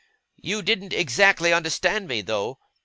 [0.41, 2.57] You didn't exactly understand me, though?